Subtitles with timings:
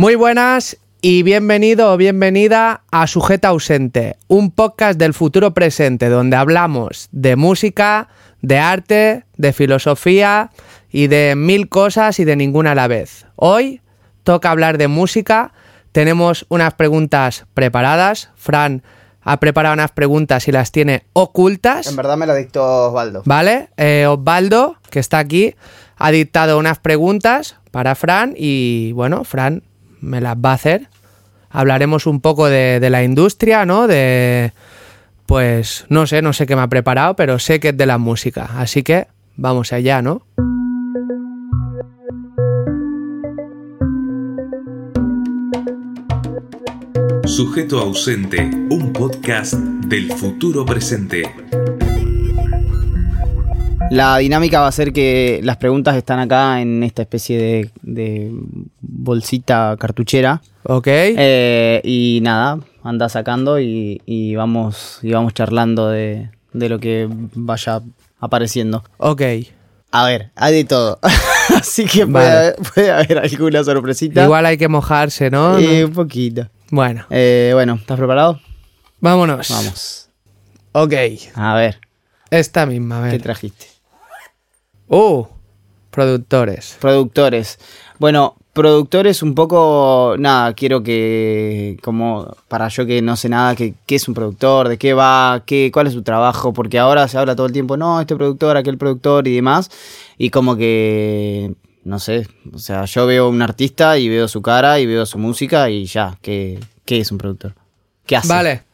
[0.00, 6.36] Muy buenas y bienvenido o bienvenida a Sujeta Ausente, un podcast del futuro presente donde
[6.36, 8.06] hablamos de música,
[8.40, 10.52] de arte, de filosofía
[10.88, 13.26] y de mil cosas y de ninguna a la vez.
[13.34, 13.80] Hoy
[14.22, 15.52] toca hablar de música,
[15.90, 18.84] tenemos unas preguntas preparadas, Fran
[19.22, 21.88] ha preparado unas preguntas y las tiene ocultas.
[21.88, 23.22] En verdad me la dictó Osvaldo.
[23.24, 23.70] ¿Vale?
[23.76, 25.56] Eh, Osvaldo, que está aquí,
[25.96, 29.64] ha dictado unas preguntas para Fran y bueno, Fran
[30.00, 30.88] me las va a hacer.
[31.50, 33.86] Hablaremos un poco de, de la industria, ¿no?
[33.86, 34.52] De,
[35.26, 37.98] pues, no sé, no sé qué me ha preparado, pero sé que es de la
[37.98, 38.48] música.
[38.56, 40.22] Así que vamos allá, ¿no?
[47.24, 51.22] Sujeto ausente, un podcast del futuro presente.
[53.90, 58.30] La dinámica va a ser que las preguntas están acá en esta especie de, de
[58.80, 60.42] bolsita cartuchera.
[60.64, 60.86] Ok.
[60.88, 67.08] Eh, y nada, anda sacando y, y vamos, y vamos charlando de, de lo que
[67.34, 67.80] vaya
[68.20, 68.84] apareciendo.
[68.98, 69.22] Ok.
[69.90, 70.98] A ver, hay de todo.
[71.58, 72.30] Así que puede, Vale.
[72.38, 74.22] haber, puede haber alguna sorpresita.
[74.24, 75.58] Igual hay que mojarse, ¿no?
[75.58, 76.46] Eh, un poquito.
[76.70, 78.38] Bueno, Eh, bueno, ¿estás preparado?
[79.00, 79.48] vámonos.
[79.48, 80.10] Vamos.
[80.72, 80.92] Ok.
[81.34, 81.80] A ver,
[82.30, 83.22] Esta misma, a ¿qué ver.
[83.22, 83.66] trajiste?
[84.88, 85.26] Uh,
[85.90, 86.76] productores.
[86.80, 87.58] Productores.
[87.98, 93.74] Bueno, productores un poco, nada, quiero que, como para yo que no sé nada, que,
[93.86, 97.18] qué es un productor, de qué va, qué, cuál es su trabajo, porque ahora se
[97.18, 99.70] habla todo el tiempo, no, este productor, aquel productor y demás,
[100.16, 104.80] y como que, no sé, o sea, yo veo un artista y veo su cara
[104.80, 107.54] y veo su música y ya, ¿qué, qué es un productor?
[108.06, 108.28] ¿Qué hace?
[108.28, 108.67] Vale.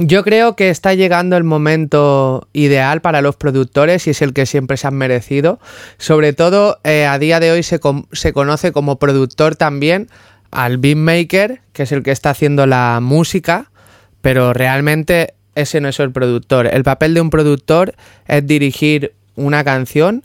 [0.00, 4.46] Yo creo que está llegando el momento ideal para los productores y es el que
[4.46, 5.58] siempre se han merecido.
[5.96, 7.80] Sobre todo, eh, a día de hoy se,
[8.12, 10.08] se conoce como productor también
[10.52, 13.72] al beatmaker, que es el que está haciendo la música,
[14.20, 16.68] pero realmente ese no es el productor.
[16.68, 17.96] El papel de un productor
[18.28, 20.22] es dirigir una canción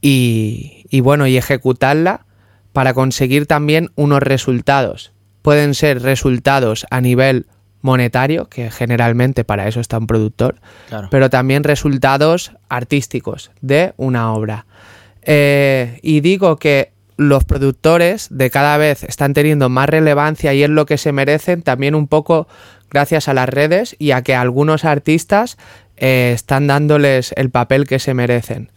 [0.00, 2.24] y, y bueno, y ejecutarla
[2.72, 5.12] para conseguir también unos resultados.
[5.42, 7.46] Pueden ser resultados a nivel
[7.82, 10.56] monetario, que generalmente para eso está un productor,
[10.88, 11.08] Claro.
[11.10, 14.66] pero también resultados artísticos de una obra.
[15.22, 20.70] Eh, y digo que los productores de cada vez están teniendo más relevancia y es
[20.70, 22.48] lo que se merecen también un poco
[22.90, 25.58] gracias a las redes y a que algunos artistas
[25.98, 28.72] eh, están dándoles el papel que se merecen.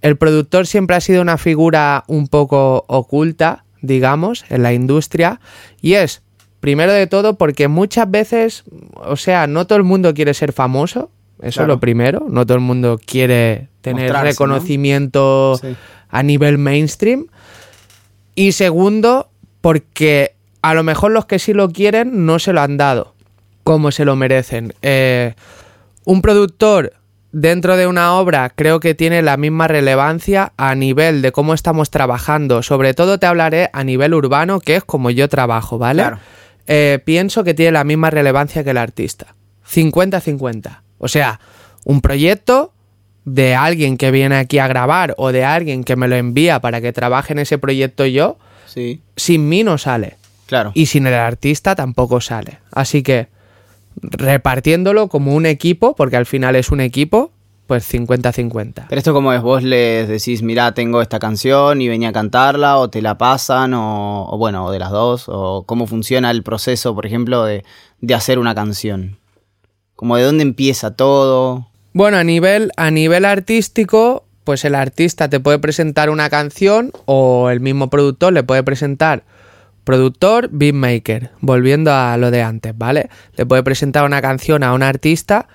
[0.00, 5.40] El productor siempre ha sido una figura un poco oculta, digamos, en la industria
[5.80, 6.22] y es,
[6.64, 8.64] primero de todo, porque muchas veces,
[8.94, 11.10] o sea, no todo el mundo quiere ser famoso,
[11.42, 14.30] eso es lo primero, no todo el mundo quiere tener Mostrarse, ¿no?
[14.30, 15.76] reconocimiento Sí.
[16.08, 17.26] a nivel mainstream.
[18.34, 19.28] Y segundo,
[19.60, 23.14] porque a lo mejor los que sí lo quieren no se lo han dado
[23.64, 24.74] como se lo merecen.
[24.82, 25.34] Eh,
[26.04, 26.92] un productor
[27.32, 31.90] dentro de una obra creo que tiene la misma relevancia a nivel de cómo estamos
[31.90, 32.62] trabajando.
[32.62, 36.02] Sobre todo te hablaré a nivel urbano, que es como yo trabajo, ¿vale?
[36.02, 36.18] Claro.
[36.66, 39.34] Eh, pienso que tiene la misma relevancia que el artista.
[39.70, 40.80] 50-50.
[40.98, 41.40] O sea,
[41.84, 42.72] un proyecto
[43.24, 46.80] de alguien que viene aquí a grabar o de alguien que me lo envía para
[46.80, 50.16] que trabaje en ese proyecto yo, Sí, sin mí no sale.
[50.46, 50.72] claro.
[50.74, 52.58] Y sin el artista tampoco sale.
[52.72, 53.28] Así que
[54.02, 57.32] repartiéndolo como un equipo, porque al final es un equipo,
[57.66, 58.86] pues 50-50.
[58.88, 62.78] Pero esto como es, vos les decís, mira, tengo esta canción y venía a cantarla,
[62.78, 66.42] o te la pasan, o, o bueno, o de las dos, o cómo funciona el
[66.42, 67.64] proceso, por ejemplo, de,
[68.00, 69.18] de hacer una canción.
[69.96, 71.68] Como de dónde empieza todo.
[71.92, 77.48] Bueno, a nivel, a nivel artístico, pues el artista te puede presentar una canción o
[77.50, 79.24] el mismo productor le puede presentar
[79.84, 83.10] productor, beatmaker, volviendo a lo de antes, ¿vale?
[83.36, 85.46] Le puede presentar una canción a un artista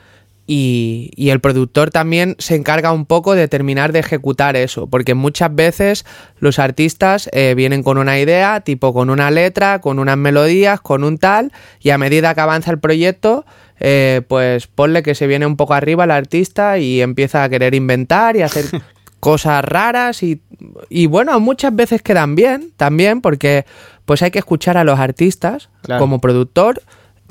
[0.52, 5.14] y, y el productor también se encarga un poco de terminar de ejecutar eso, porque
[5.14, 6.08] muchas veces
[6.40, 11.04] los artistas eh, vienen con una idea, tipo con una letra, con unas melodías, con
[11.04, 13.46] un tal, y a medida que avanza el proyecto,
[13.80, 17.76] eh, pues ponle que se viene un poco arriba el artista y empieza a querer
[17.76, 18.66] inventar y hacer
[19.20, 20.42] cosas raras y,
[20.90, 23.66] y bueno, muchas veces quedan bien también porque
[24.06, 26.00] pues hay que escuchar a los artistas Claro.
[26.00, 26.82] como productor,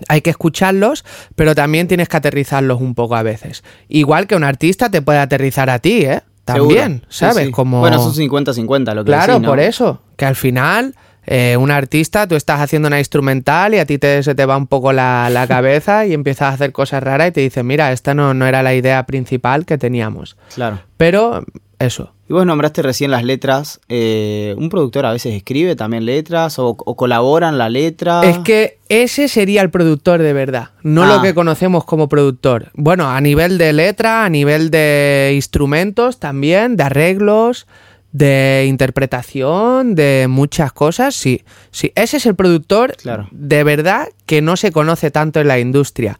[0.08, 1.04] hay que escucharlos,
[1.34, 3.64] pero también tienes que aterrizarlos un poco a veces.
[3.88, 6.20] Igual que un artista te puede aterrizar a ti, ¿eh?
[6.44, 7.06] También, Seguro.
[7.10, 7.46] Sí, ¿sabes?
[7.46, 7.50] sí.
[7.52, 7.80] Como...
[7.80, 9.48] Bueno, son 50-50 lo que Claro, decís, ¿no?
[9.48, 10.00] por eso.
[10.16, 10.94] Que al final,
[11.26, 14.56] eh, un artista, tú estás haciendo una instrumental y a ti te, se te va
[14.56, 17.92] un poco la, la cabeza y empiezas a hacer cosas raras y te dicen, mira,
[17.92, 20.38] esta no, no era la idea principal que teníamos.
[20.54, 20.80] Claro.
[20.96, 21.44] Pero
[21.78, 23.80] eso, Y vos nombraste recién las letras.
[23.88, 28.20] eh, ¿Un productor a veces escribe también letras o, o colabora en la letra?
[28.22, 31.16] Es que ese sería el productor de verdad, no Ah.
[31.16, 32.70] lo que conocemos como productor.
[32.74, 37.66] Bueno, a nivel de letra, a nivel de instrumentos también, de arreglos,
[38.12, 41.44] de interpretación, de muchas cosas, sí.
[41.70, 43.28] Sí, ese es el productor Claro.
[43.32, 46.18] de verdad que no se conoce tanto en la industria.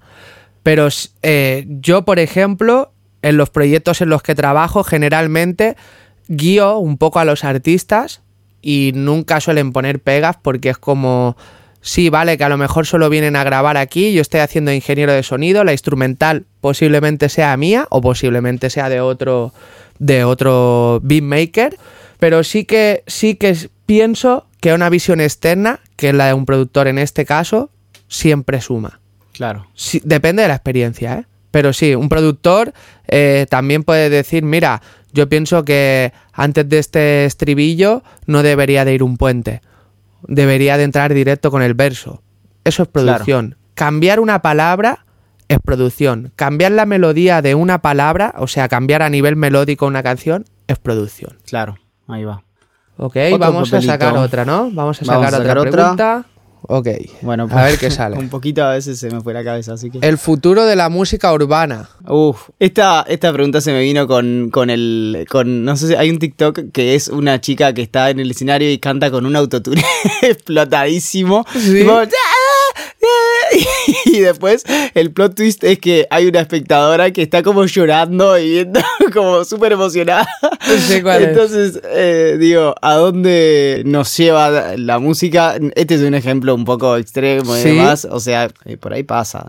[0.63, 0.89] Pero
[1.23, 5.77] eh, yo, por ejemplo, en los proyectos en los que trabajo, generalmente
[6.29, 8.23] guío un poco a los artistas
[8.61, 11.37] y nunca suelen poner pegas porque es como,
[11.81, 15.13] sí, vale, que a lo mejor solo vienen a grabar aquí, yo estoy haciendo ingeniero
[15.13, 19.53] de sonido, la instrumental posiblemente sea mía o posiblemente sea de otro,
[19.99, 21.77] de otro beatmaker,
[22.19, 23.57] pero sí que, sí que
[23.87, 27.71] pienso que una visión externa, que es la de un productor en este caso,
[28.09, 29.01] siempre suma.
[29.33, 29.69] Claro.
[29.75, 31.27] Sí, depende de la experiencia, ¿eh?
[31.51, 32.73] Pero sí, un productor
[33.07, 38.95] eh, también puede decir, mira, yo pienso que antes de este estribillo no debería de
[38.95, 39.63] ir un puente.
[40.23, 42.23] Debería de entrar directo con el verso.
[42.65, 43.57] Eso es producción.
[43.75, 45.07] Cambiar una palabra
[45.49, 46.33] es producción.
[46.37, 50.79] Cambiar la melodía de una palabra, o sea, cambiar a nivel melódico una canción, es
[50.79, 51.39] producción.
[51.47, 52.43] Claro, ahí va.
[52.99, 54.71] Ok, Otro vamos a sacar otra, ¿no?
[54.73, 55.71] Vamos a Vamos sacar otra otra.
[55.71, 56.25] pregunta.
[56.63, 56.89] Ok.
[57.23, 58.17] Bueno, a ver qué sale.
[58.19, 59.99] Un poquito a veces se me fue la cabeza, así que.
[60.03, 61.89] El futuro de la música urbana.
[62.07, 65.27] Uf, esta, esta pregunta se me vino con, con el.
[65.31, 65.65] con.
[65.65, 68.71] no sé si hay un TikTok que es una chica que está en el escenario
[68.71, 69.85] y canta con un autotune
[70.23, 71.45] explotadísimo.
[71.53, 71.81] Sí.
[71.81, 72.01] Tipo,
[74.05, 74.65] y después
[74.95, 78.81] el plot twist es que hay una espectadora que está como llorando y viendo
[79.13, 80.29] como súper emocionada.
[81.29, 85.57] Entonces, eh, digo, ¿a dónde nos lleva la música?
[85.75, 87.69] Este es un ejemplo un poco extremo y Sí.
[87.71, 88.07] demás.
[88.11, 89.47] O sea, eh, por ahí pasa.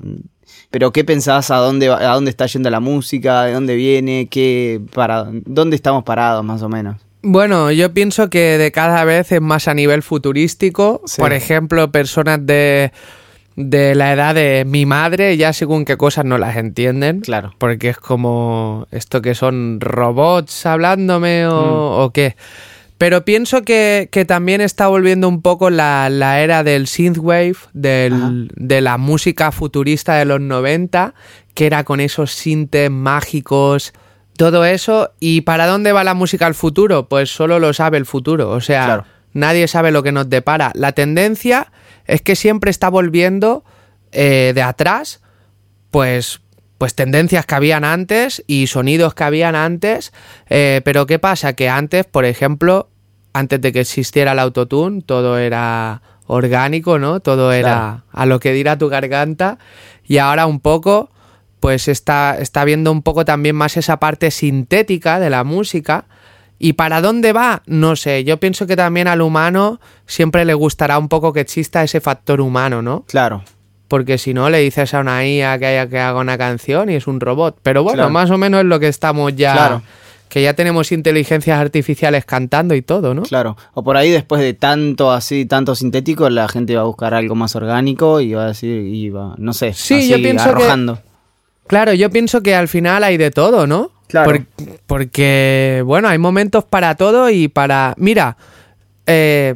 [0.72, 1.50] Pero ¿qué pensás?
[1.52, 3.44] ¿A dónde, ¿A dónde está yendo la música?
[3.46, 4.28] ¿De dónde viene?
[4.30, 6.98] ¿Qué, para, ¿Dónde estamos parados más o menos?
[7.22, 11.02] Bueno, yo pienso que de cada vez es más a nivel futurístico.
[11.06, 11.22] Sí.
[11.22, 12.92] Por ejemplo, personas de,
[13.58, 17.20] de la edad de mi madre, ya según qué cosas no las entienden.
[17.20, 17.54] Claro.
[17.58, 22.02] Porque es como esto que son robots hablándome o, Mm.
[22.04, 22.36] o qué.
[22.98, 28.52] Pero pienso que, que también está volviendo un poco la, la era del synthwave, del,
[28.56, 31.14] de la música futurista de los 90,
[31.54, 33.94] que era con esos sintes mágicos,
[34.40, 35.12] todo eso.
[35.20, 37.10] ¿Y para dónde va la música al futuro?
[37.10, 38.50] Pues solo lo sabe el futuro.
[38.52, 39.06] O sea, Claro.
[39.34, 40.72] nadie sabe lo que nos depara.
[40.76, 41.74] La tendencia
[42.06, 43.66] es que siempre está volviendo
[44.14, 45.22] eh, de atrás,
[45.92, 46.40] pues,
[46.78, 50.14] pues tendencias que habían antes y sonidos que habían antes.
[50.50, 51.52] eh, pero ¿qué pasa?
[51.54, 52.90] Que antes, por ejemplo,
[53.34, 57.20] antes de que existiera el autotune, todo era orgánico, ¿no?
[57.20, 58.04] Todo era Claro.
[58.14, 59.58] a lo que dirá tu garganta.
[60.08, 61.10] Y ahora un poco,
[61.60, 66.06] pues está, está viendo un poco también más esa parte sintética de la música.
[66.58, 67.64] ¿Y para dónde va?
[67.68, 68.24] No sé.
[68.26, 72.42] Yo pienso que también al humano siempre le gustará un poco que exista ese factor
[72.42, 73.06] humano, ¿no?
[73.08, 73.44] Claro.
[73.88, 76.96] Porque si no, le dices a una IA que, haya, que haga una canción y
[76.96, 77.58] es un robot.
[77.64, 78.10] Pero bueno, Claro.
[78.10, 79.54] más o menos es lo que estamos ya.
[79.54, 79.82] Claro.
[80.28, 83.24] Que ya tenemos inteligencias artificiales cantando y todo, ¿no?
[83.24, 83.58] Claro.
[83.74, 87.34] O por ahí después de tanto así, tanto sintético, la gente va a buscar algo
[87.34, 90.50] más orgánico y va a decir, y va, no sé, Sí, así yo pienso que-
[90.52, 91.00] arrojando.
[91.70, 93.92] Claro, yo pienso que al final hay de todo, ¿no?
[94.08, 94.32] Claro.
[94.32, 94.46] Por-
[94.88, 97.94] porque, bueno, hay momentos para todo y para...
[97.98, 98.38] Mira,
[99.06, 99.54] eh,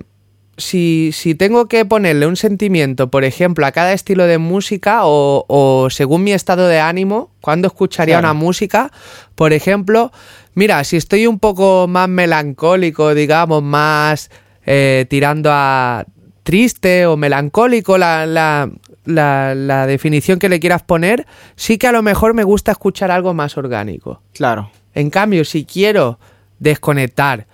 [0.55, 5.45] si, si tengo que ponerle un sentimiento, por ejemplo, a cada estilo de música o,
[5.47, 8.27] o según mi estado de ánimo, cuando escucharía Claro.
[8.27, 8.91] una música,
[9.33, 10.11] por ejemplo,
[10.53, 14.29] mira, si estoy un poco más melancólico, digamos, más
[14.67, 16.05] eh, tirando a
[16.43, 18.69] triste o melancólico, la, la,
[19.05, 23.11] la, la definición que le quieras poner, sí que a lo mejor me gusta escuchar
[23.11, 24.21] algo más orgánico.
[24.33, 24.71] Claro.
[24.93, 26.19] En cambio, si quiero
[26.59, 27.47] desconectar,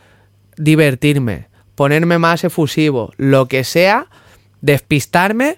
[0.58, 4.08] divertirme, ponerme más efusivo, lo que sea,
[4.62, 5.58] despistarme,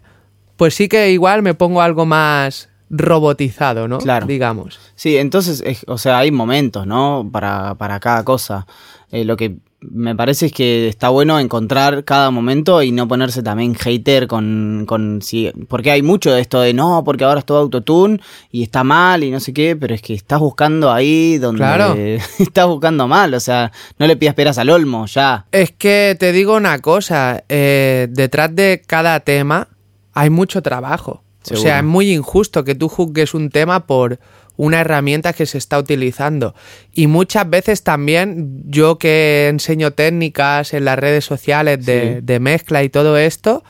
[0.57, 3.97] pues sí que igual me pongo algo más robotizado, ¿no?
[3.99, 4.27] Claro.
[4.27, 4.79] Digamos.
[4.95, 7.27] Sí, entonces, es- o sea, hay momentos, ¿no?
[7.31, 8.67] Para, para cada cosa.
[9.11, 13.73] Eh, lo que me parece que está bueno encontrar cada momento y no ponerse también
[13.73, 17.57] hater con, con si, porque hay mucho de esto de no, porque ahora es todo
[17.57, 18.19] autotune
[18.51, 21.95] y está mal y no sé qué, pero es que estás buscando ahí donde Claro.
[22.39, 25.47] estás buscando mal, o sea, no le pidas peras al olmo, ya.
[25.51, 29.67] Es que te digo una cosa, eh, detrás de cada tema
[30.13, 31.23] hay mucho trabajo.
[31.51, 34.19] O sea, es muy injusto que tú juzgues un tema por
[34.57, 36.53] una herramienta que se está utilizando.
[36.93, 42.19] Y muchas veces también yo que enseño técnicas en las redes sociales de, Sí.
[42.23, 43.63] de mezcla y todo esto,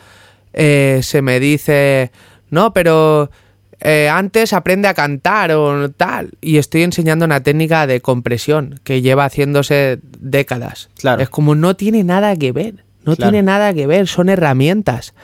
[0.53, 2.11] eh, se me dice,
[2.49, 3.31] no, pero
[3.79, 6.31] eh, antes aprende a cantar o tal.
[6.41, 10.89] Y estoy enseñando una técnica de compresión que lleva haciéndose décadas.
[10.99, 11.21] Claro.
[11.21, 12.83] Es como no tiene nada que ver.
[13.03, 13.31] No Claro.
[13.31, 15.15] tiene nada que ver, son herramientas.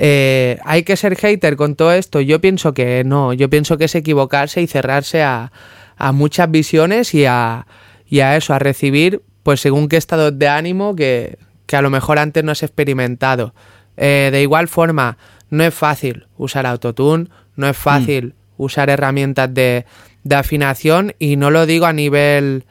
[0.00, 2.20] Eh, ¿Hay que ser hater con todo esto?
[2.20, 5.50] Yo pienso que no, yo pienso que es equivocarse y cerrarse a,
[5.96, 7.66] a muchas visiones y a,
[8.06, 11.90] y a eso, a recibir, pues según qué estado de ánimo que, que a lo
[11.90, 13.54] mejor antes no has experimentado.
[13.96, 15.18] Eh, de igual forma,
[15.50, 19.84] no es fácil usar autotune, no es fácil usar herramientas de,
[20.22, 22.64] de afinación y no lo digo a nivel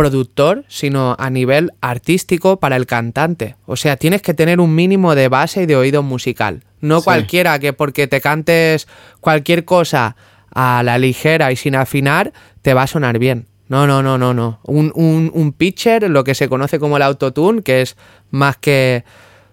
[0.00, 3.56] productor, sino a nivel artístico para el cantante.
[3.66, 6.64] O sea, tienes que tener un mínimo de base y de oído musical.
[6.80, 7.04] No Sí.
[7.04, 8.88] cualquiera que porque te cantes
[9.20, 10.16] cualquier cosa
[10.54, 13.46] a la ligera y sin afinar, te va a sonar bien.
[13.68, 14.58] No, no, no, no, no.
[14.64, 17.96] Un, un, un pitcher, lo que se conoce como el autotune, que es
[18.30, 19.04] más que.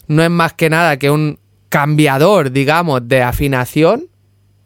[0.08, 1.38] no es más que nada que un
[1.70, 4.06] cambiador, digamos, de afinación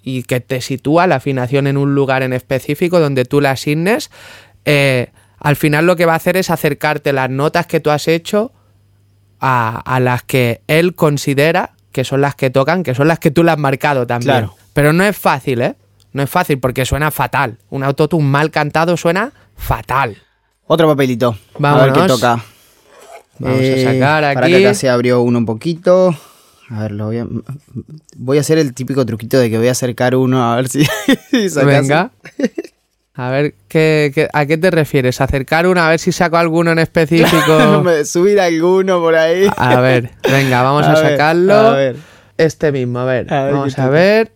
[0.04, 4.10] y que te sitúa la afinación en un lugar en específico donde tú la asignes,
[4.66, 5.08] eh,
[5.42, 8.52] al final lo que va a hacer es acercarte las notas que tú has hecho
[9.40, 13.32] a, a las que él considera que son las que tocan, que son las que
[13.32, 14.32] tú le has marcado también.
[14.38, 14.56] Claro.
[14.74, 15.76] Pero no es fácil, ¿eh?
[16.14, 17.58] No es fácil porque suena fatal.
[17.70, 20.18] Un autotune mal cantado suena fatal.
[20.68, 21.36] Otro papelito.
[21.62, 22.44] A ver qué toca.
[23.40, 24.52] Vamos Eh, a sacar Para aquí.
[24.56, 26.16] que acá se abrió uno un poquito.
[26.70, 27.28] A ver, lo voy a.
[28.16, 30.86] Voy a hacer el típico truquito de que voy a acercar uno a ver si.
[31.32, 32.12] si Venga.
[33.22, 35.22] A ver, ¿qué, qué- a qué te refieres?
[35.22, 37.84] ¿Acercar uno a ver si saco alguno en específico?
[38.06, 39.48] Subir alguno por ahí.
[39.58, 41.54] A ver, venga, vamos a, A ver, sacarlo.
[41.54, 41.96] a ver.
[42.38, 43.32] Este mismo, a ver.
[43.32, 44.32] A ver vamos a ver.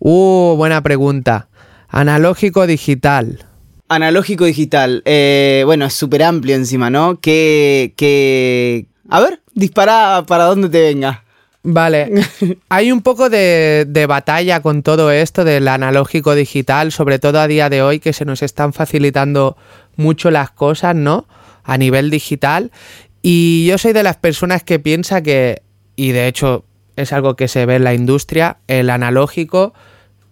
[0.00, 1.48] Uh, buena pregunta.
[1.88, 3.44] Analógico digital.
[3.88, 5.02] Analógico digital.
[5.04, 7.20] Eh, bueno, es súper amplio encima, ¿no?
[7.20, 8.86] Que, que...
[9.10, 11.24] A ver, dispara para donde te venga.
[11.62, 12.10] Vale,
[12.68, 17.48] hay un poco de, de batalla con todo esto del analógico digital, sobre todo a
[17.48, 19.56] día de hoy que se nos están facilitando
[19.96, 21.26] mucho las cosas, ¿no?
[21.64, 22.70] A nivel digital.
[23.22, 25.62] Y yo soy de las personas que piensa que,
[25.96, 26.64] y de hecho
[26.96, 29.74] es algo que se ve en la industria, el analógico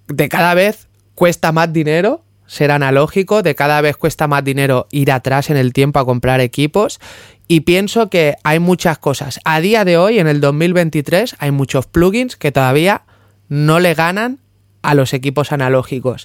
[0.08, 5.10] de cada vez cuesta más dinero ser analógico, de cada vez cuesta más dinero ir
[5.10, 7.00] atrás en el tiempo a comprar equipos
[7.48, 9.40] y pienso que hay muchas cosas.
[9.44, 13.02] A día de hoy, en el 2023, hay muchos plugins que todavía
[13.48, 14.40] no le ganan
[14.82, 16.24] a los equipos analógicos.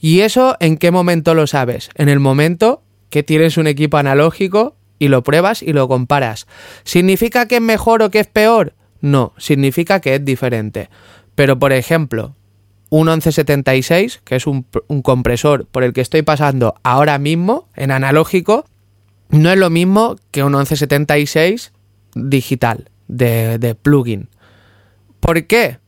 [0.00, 1.90] ¿Y eso en qué momento lo sabes?
[1.94, 6.46] En el momento que tienes un equipo analógico y lo pruebas y lo comparas.
[6.84, 8.74] ¿Significa que es mejor o que es peor?
[9.00, 10.88] No, significa que es diferente.
[11.34, 12.34] Pero por ejemplo,
[12.88, 17.90] un 1176, que es un, un compresor por el que estoy pasando ahora mismo en
[17.90, 18.64] analógico,
[19.30, 21.72] no es lo mismo que un 1176
[22.14, 24.28] digital, de, de plugin.
[25.20, 25.78] ¿Por qué?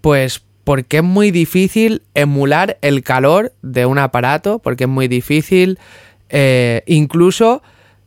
[0.00, 5.78] Pues porque es muy difícil emular el calor de un aparato, porque es muy difícil,
[6.28, 7.62] eh, incluso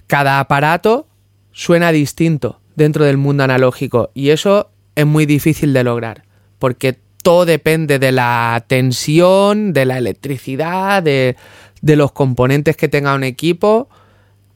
[0.08, 1.08] cada aparato
[1.53, 6.25] suena distinto dentro del mundo analógico y eso es muy difícil de lograr,
[6.60, 11.38] porque todo depende de la tensión, de la electricidad, de,
[11.81, 13.88] de los componentes que tenga un equipo,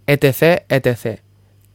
[0.07, 1.19] etc, etc.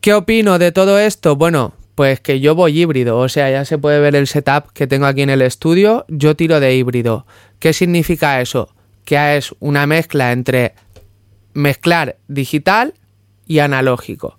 [0.01, 1.37] ¿Qué opino de todo esto?
[1.37, 4.87] Bueno, pues que yo voy híbrido, o sea, ya se puede ver el setup que
[4.87, 7.27] tengo aquí en el estudio, yo tiro de híbrido.
[7.59, 8.73] ¿Qué significa eso?
[9.05, 10.75] Que es una mezcla entre
[11.55, 12.95] mezclar digital
[13.47, 14.39] y analógico.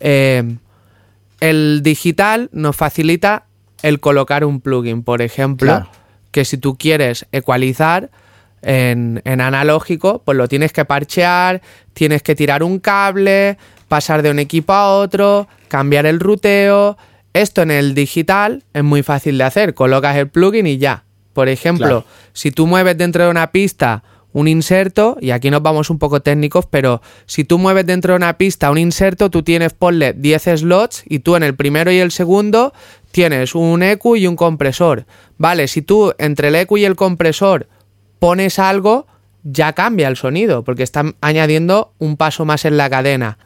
[0.00, 0.56] Eh,
[1.40, 3.46] el digital nos facilita
[3.82, 5.90] el colocar un plugin, por ejemplo, Claro.
[6.32, 8.10] que si tú quieres ecualizar
[8.62, 11.62] en, en analógico, pues lo tienes que parchear,
[11.92, 13.56] tienes que tirar un cable,
[13.88, 16.96] pasar de un equipo a otro, cambiar el ruteo.
[17.32, 21.04] Esto en el digital es muy fácil de hacer, colocas el plugin y ya.
[21.32, 22.04] Por ejemplo, Claro.
[22.32, 24.02] si tú mueves dentro de una pista
[24.32, 28.16] un inserto, y aquí nos vamos un poco técnicos, pero si tú mueves dentro de
[28.18, 31.98] una pista un inserto, tú tienes, ponle 10 slots y tú en el primero y
[31.98, 32.72] el segundo
[33.10, 35.06] tienes un EQ y un compresor.
[35.36, 37.66] Vale, si tú entre el EQ y el compresor
[38.20, 39.08] pones algo,
[39.42, 43.38] ya cambia el sonido, porque están añadiendo un paso más en la cadena.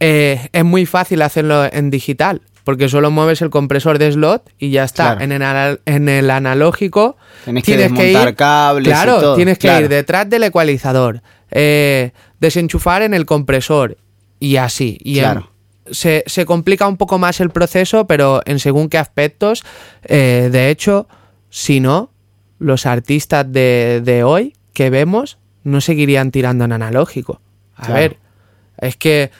[0.00, 4.70] Eh, es muy fácil hacerlo en digital, porque solo mueves el compresor de slot y
[4.70, 5.16] ya está.
[5.16, 5.20] Claro.
[5.24, 9.36] En, el, anal- en el analógico Tenés que tienes desmontar ir, cables y Claro, todo,
[9.36, 9.84] tienes que claro.
[9.84, 13.98] ir detrás del ecualizador, eh, desenchufar en el compresor
[14.40, 14.98] y así.
[15.04, 15.50] Y en- Claro.
[15.90, 19.62] se, se complica un poco más el proceso, pero en según qué aspectos.
[20.04, 21.06] eh, de hecho,
[21.50, 22.10] si no,
[22.62, 27.40] los artistas de, de hoy que vemos no seguirían tirando en analógico.
[27.76, 28.00] A Claro.
[28.00, 28.18] ver,
[28.78, 29.30] es que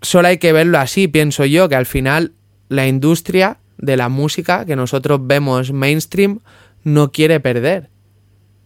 [0.00, 2.32] solo hay que verlo así, pienso yo, que al final
[2.68, 6.40] la industria de la música que nosotros vemos mainstream
[6.84, 7.90] no quiere perder.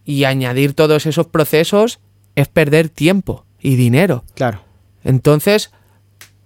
[0.05, 1.99] Y añadir todos esos procesos
[2.35, 4.23] es perder tiempo y dinero.
[4.35, 4.61] Claro.
[5.03, 5.71] Entonces,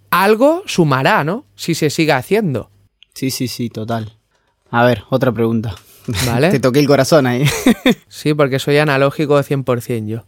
[0.10, 1.46] algo sumará, ¿no?
[1.56, 2.70] Si se sigue haciendo.
[3.14, 4.14] Sí, sí, sí, total.
[4.70, 5.76] A ver, otra pregunta.
[6.26, 6.50] ¿Vale?
[6.52, 7.46] Te toqué el corazón ahí.
[8.08, 10.24] Sí, porque soy analógico 100% yo.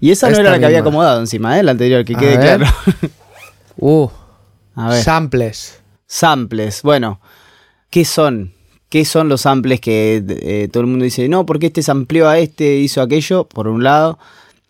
[0.00, 1.62] y esa no Esta era la que había acomodado encima, ¿eh?
[1.62, 2.58] La anterior, que A quede ver.
[2.58, 2.66] claro.
[3.82, 4.08] Uh,
[4.74, 5.02] A ver.
[5.02, 5.80] samples.
[6.06, 6.82] Samples.
[6.82, 7.20] Bueno,
[7.88, 8.52] ¿qué son?
[8.88, 12.38] ¿Qué son los samples que eh, todo el mundo dice, no, porque este sampleó a
[12.38, 14.18] este, hizo aquello, por un lado,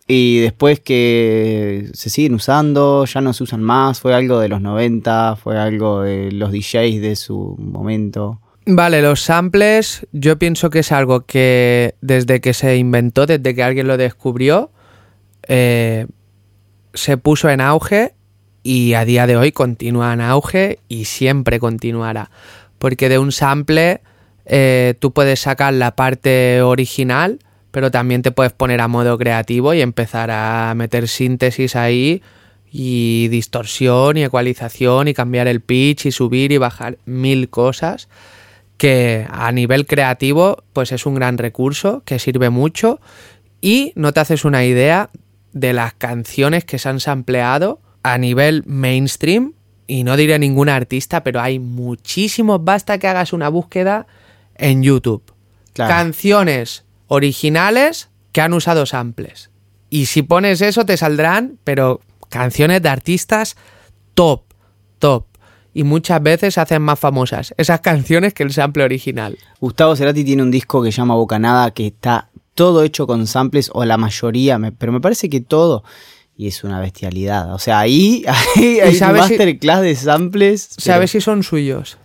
[0.07, 4.61] y después que se siguen usando, ya no se usan más, fue algo de los
[4.61, 8.40] 90, fue algo de los DJs de su momento.
[8.65, 13.63] Vale, los samples yo pienso que es algo que desde que se inventó, desde que
[13.63, 14.71] alguien lo descubrió,
[15.47, 16.05] eh,
[16.93, 18.13] se puso en auge
[18.61, 22.29] y a día de hoy continúa en auge y siempre continuará.
[22.77, 24.01] Porque de un sample
[24.45, 27.39] eh, tú puedes sacar la parte original,
[27.71, 32.21] pero también te puedes poner a modo creativo y empezar a meter síntesis ahí
[32.71, 38.07] y distorsión y ecualización y cambiar el pitch y subir y bajar mil cosas
[38.81, 42.99] que a nivel creativo pues es un gran recurso que sirve mucho.
[43.61, 45.11] Y no te haces una idea
[45.53, 49.53] de las canciones que se han sampleado a nivel mainstream
[49.85, 52.63] y no diré ningún artista pero hay muchísimos.
[52.63, 54.07] Basta que hagas una búsqueda
[54.55, 55.31] en YouTube.
[55.73, 55.93] Claro.
[55.93, 59.51] canciones originales que han usado samples.
[59.91, 63.57] Y si pones eso te saldrán pero canciones de artistas
[64.15, 64.41] top
[64.97, 65.30] top
[65.73, 70.43] y muchas veces hacen más famosas esas canciones que el sample original Gustavo Cerati tiene
[70.43, 74.59] un disco que se llama Bocanada que está todo hecho con samples, o la mayoría,
[74.77, 75.83] pero me parece que todo.
[76.35, 77.53] Y es una bestialidad.
[77.53, 78.25] O sea, ahí,
[78.57, 80.69] ahí hay un sabes si- masterclass de samples.
[80.75, 81.97] pero- ¿Sabes si son suyos?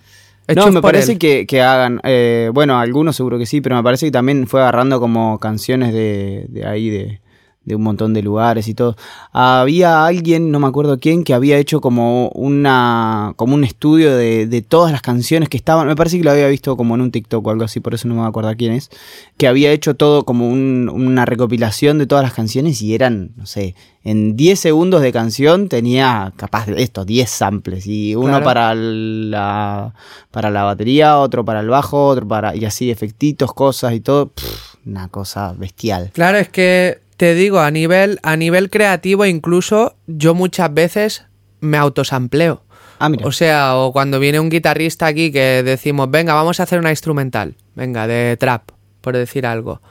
[0.54, 2.00] No, me parece que, que hagan.
[2.04, 5.92] eh, bueno, algunos seguro que sí, pero me parece que también fue agarrando como canciones
[5.92, 7.20] de, de ahí, de,
[7.66, 8.96] de un montón de lugares y todo.
[9.32, 14.46] Había alguien, no me acuerdo quién, que había hecho como una como un estudio de,
[14.46, 15.86] de todas las canciones que estaban.
[15.86, 18.08] Me parece que lo había visto como en un TikTok o algo así, por eso
[18.08, 18.88] no me acuerdo quién es.
[19.36, 23.44] Que había hecho todo como un- una recopilación de todas las canciones y eran, no
[23.46, 23.74] sé,
[24.04, 27.86] en 10 segundos de canción tenía capaz de esto, 10 samples.
[27.88, 28.44] Y uno Claro.
[28.44, 29.92] para la,
[30.30, 32.54] para la batería, otro para el bajo, otro para.
[32.54, 34.28] y así efectitos, cosas y todo.
[34.28, 36.10] Pff, una cosa bestial.
[36.14, 41.24] Claro, es que te digo, a nivel, a nivel creativo incluso yo muchas veces
[41.60, 42.62] me autosampleo.
[42.98, 43.26] Ah, mira.
[43.26, 46.90] O sea, o cuando viene un guitarrista aquí que decimos, venga, vamos a hacer una
[46.90, 49.82] instrumental, venga, de trap, por decir algo.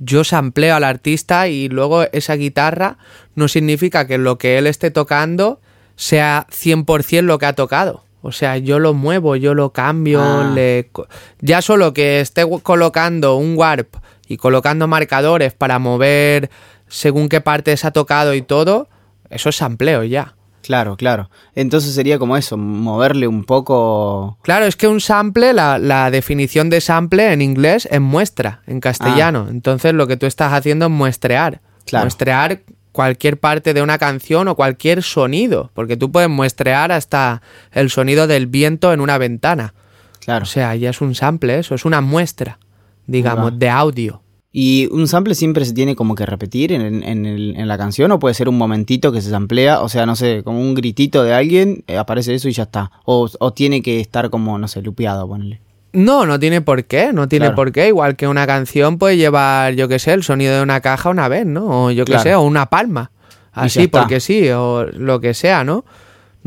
[0.00, 2.98] Yo sampleo al artista y luego esa guitarra
[3.34, 5.60] no significa que lo que él esté tocando
[5.96, 8.04] sea 100% lo que ha tocado.
[8.22, 10.52] O sea, yo lo muevo, yo lo cambio, Ah.
[10.54, 10.90] le...
[11.40, 13.94] Ya solo que esté colocando un warp
[14.28, 16.50] y colocando marcadores para mover
[16.86, 18.88] según qué partes ha tocado y todo,
[19.30, 20.34] eso es sampleo ya.
[20.62, 21.30] Claro, claro.
[21.54, 24.38] Entonces sería como eso, moverle un poco.
[24.42, 28.80] Claro, es que un sample, la, la definición de sample en inglés es muestra, en
[28.80, 29.46] castellano.
[29.48, 31.62] Entonces lo que tú estás haciendo es muestrear.
[31.86, 32.04] Claro.
[32.04, 32.60] Muestrear
[32.92, 35.70] cualquier parte de una canción o cualquier sonido.
[35.72, 37.40] Porque tú puedes muestrear hasta
[37.72, 39.72] el sonido del viento en una ventana.
[40.20, 40.42] Claro.
[40.42, 42.58] O sea, ya es un sample eso, es una muestra,
[43.08, 44.22] digamos, de audio.
[44.52, 48.10] ¿Y un sample siempre se tiene como que repetir en, en el- en la canción
[48.12, 49.80] o puede ser un momentito que se samplea?
[49.82, 52.90] O sea, no sé, como un gritito de alguien, eh, aparece eso y ya está.
[53.04, 55.60] O, o tiene que estar como, no sé, lupeado, ponele.
[55.92, 57.56] No, no tiene por qué, no tiene Claro.
[57.56, 57.88] por qué.
[57.88, 61.28] Igual que una canción puede llevar, yo qué sé, el sonido de una caja una
[61.28, 61.86] vez, ¿no?
[61.86, 62.22] O yo qué Claro.
[62.22, 63.10] sé, o una palma.
[63.52, 65.84] Así, porque sí, o lo que sea, ¿no?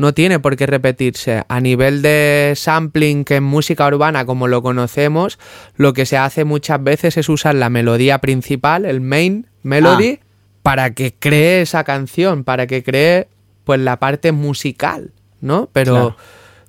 [0.02, 1.44] No tiene por qué repetirse.
[1.46, 5.38] A nivel de sampling que en música urbana, como lo conocemos,
[5.76, 10.26] lo que se hace muchas veces es usar la melodía principal, el main melody, Ah.
[10.64, 13.28] para que cree esa canción, para que cree
[13.62, 15.68] pues la parte musical, ¿no?
[15.72, 16.16] Pero Claro.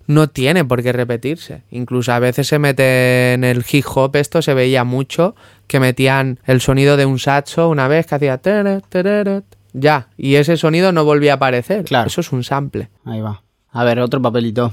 [0.05, 1.63] no tiene por qué repetirse.
[1.71, 6.37] Incluso a veces se mete en el hip hop, esto se veía mucho, que metían
[6.45, 11.03] el sonido de un saxo una vez que hacía tereret, ya, y ese sonido no
[11.05, 11.83] volvía a aparecer.
[11.83, 12.07] Claro.
[12.07, 12.89] Eso es un sample.
[13.05, 13.41] Ahí va.
[13.71, 14.71] A ver, otro papelito.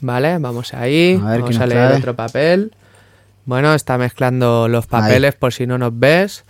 [0.00, 1.98] Vale, vamos ahí, A ver, ¿qué vamos a leer trae?
[1.98, 2.72] otro papel.
[3.44, 6.44] Bueno, está mezclando los papeles por si no nos ves.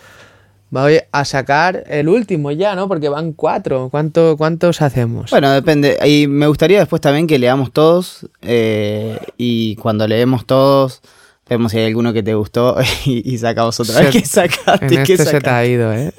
[0.70, 2.88] Voy a sacar el último ya, ¿no?
[2.88, 3.88] Porque van cuatro.
[3.90, 5.30] ¿Cuánto, ¿Cuántos hacemos?
[5.30, 5.98] Bueno, depende.
[6.06, 8.26] Y me gustaría después también que leamos todos.
[8.40, 11.02] eh, y cuando leemos todos,
[11.48, 14.12] vemos si hay alguno que te gustó y, y sacamos otra Se- vez.
[14.12, 14.86] ¿Qué sacaste?
[14.86, 15.50] en ¿Qué este se te sacaste?
[15.50, 16.12] ha ido, ¿eh?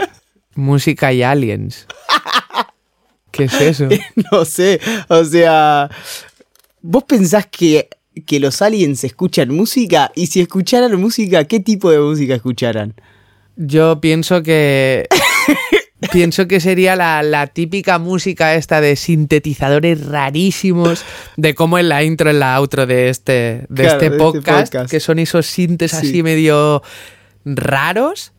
[0.55, 1.87] Música y aliens.
[3.31, 3.87] ¿Qué es eso?
[4.31, 5.89] No sé, o sea,
[6.81, 7.89] ¿vos pensás que,
[8.25, 10.11] que los aliens escuchan música?
[10.15, 12.93] Y si escucharan música, ¿qué tipo de música escucharan?
[13.55, 15.07] Yo pienso que.
[16.11, 21.03] pienso que sería la, la típica música esta de sintetizadores rarísimos,
[21.37, 24.17] de cómo en la intro, en la outro de este, de Claro, este, de este
[24.17, 24.91] podcast, podcast.
[24.91, 25.97] que son esos sintes Sí.
[25.97, 26.83] así medio
[27.45, 28.31] raros.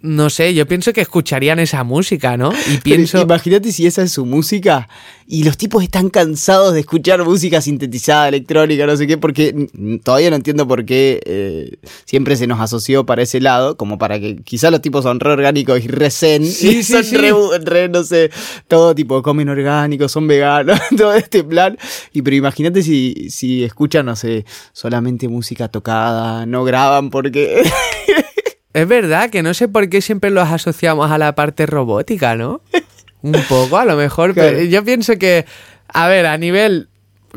[0.00, 2.52] No sé, yo pienso que escucharían esa música, ¿no?
[2.72, 3.20] Y pienso.
[3.20, 4.88] Imagínate si esa es su música
[5.26, 9.68] y los tipos están cansados de escuchar música sintetizada, electrónica, no sé qué, porque
[10.02, 14.18] todavía no entiendo por qué eh, siempre se nos asoció para ese lado, como para
[14.20, 17.16] que quizás los tipos son re orgánicos y re zen, Sí, y sí, son sí.
[17.16, 17.32] Re,
[17.62, 18.30] re, no sé,
[18.68, 21.76] todo tipo, comen orgánicos, son veganos, todo este plan.
[22.12, 27.68] Y pero imagínate si, si escuchan, no sé, solamente música tocada, no graban porque...
[28.72, 32.62] Es verdad que no sé por qué siempre los asociamos a la parte robótica, ¿no?
[33.22, 34.34] Un poco, a lo mejor.
[34.34, 34.50] Claro.
[34.52, 35.44] Pero yo pienso que,
[35.88, 36.88] a ver, a nivel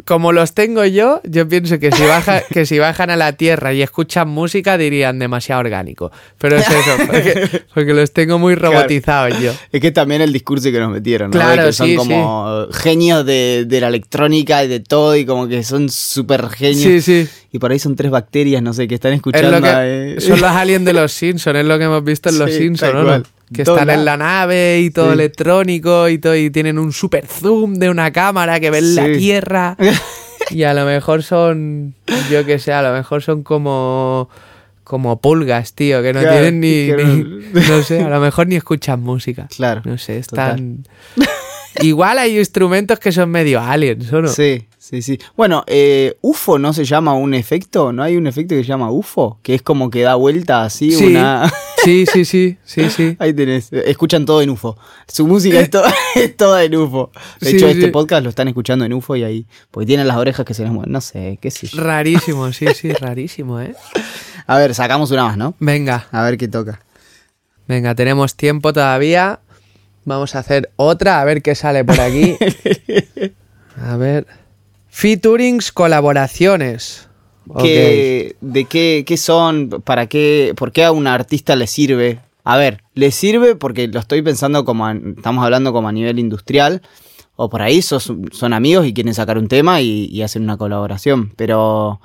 [0.05, 3.73] como los tengo yo, yo pienso que si, baja, que si bajan a la Tierra
[3.73, 6.11] y escuchan música dirían demasiado orgánico.
[6.37, 9.51] Pero es eso, porque, porque los tengo muy robotizados yo.
[9.71, 11.37] Es que también el discurso que nos metieron, ¿no?
[11.37, 15.25] Claro, De que son sí, como genios de, de la electrónica y de todo, y
[15.25, 16.81] como que son súper genios.
[16.83, 17.27] Sí, sí.
[17.51, 19.51] Y por ahí son tres bacterias, no sé, que están Es escuchando.
[19.51, 22.29] lo a- que, eh, son los aliens de los Simpsons, es lo que hemos visto
[22.29, 23.23] en los Simpsons, ¿no?
[23.53, 25.13] Que están en la- nave y todo Sí.
[25.13, 29.05] electrónico y todo, y tienen un super zoom de una cámara que ven la.
[29.11, 29.77] Tierra.
[30.49, 31.93] Y a lo mejor son,
[32.29, 34.27] yo que sé, a lo mejor son como
[34.83, 38.19] como pulgas, tío, que no Claro, tienen ni, que ni- no- no sé, a lo
[38.19, 39.47] mejor ni escuchan música.
[39.55, 40.83] Claro, No sé, están
[41.81, 44.27] Igual hay instrumentos que son medio aliens, ¿o no?
[44.27, 45.19] Sí, sí, sí.
[45.37, 48.89] Bueno, eh, UFO no se llama un efecto, ¿no hay un efecto que se llama
[48.91, 49.39] UFO?
[49.43, 51.05] Que es como que da vuelta así Sí.
[51.05, 51.51] una...
[51.83, 53.15] Sí, sí, sí, sí, sí.
[53.19, 54.77] Ahí tenés, escuchan todo en UFO.
[55.07, 55.81] Su música es, to-
[56.15, 57.09] es toda en UFO.
[57.39, 60.17] De Sí, hecho, este podcast lo están escuchando en UFO y ahí, porque tienen las
[60.17, 61.81] orejas que se les mueven, no sé, qué sé yo.
[61.81, 63.73] Rarísimo, sí, sí, rarísimo, ¿eh?
[64.45, 65.55] A ver, sacamos una más, ¿no?
[65.59, 66.81] Venga, A ver qué toca.
[67.67, 69.39] venga, tenemos tiempo todavía.
[70.05, 72.37] Vamos a hacer otra, a ver qué sale por aquí.
[73.83, 74.27] A ver.
[74.91, 77.07] Featurings, colaboraciones.
[77.61, 79.69] ¿Qué, ¿De qué, qué son?
[79.83, 80.53] ¿Para qué?
[80.55, 82.19] ¿Por qué a un artista le sirve?
[82.43, 86.19] A ver, le sirve porque lo estoy pensando como, a- estamos hablando como a nivel
[86.19, 86.81] industrial,
[87.37, 90.57] o por ahí sos- son amigos y quieren sacar un tema y, y hacen una
[90.57, 92.01] colaboración, pero